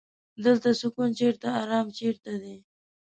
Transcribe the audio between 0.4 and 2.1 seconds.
دلته سکون چرته ارام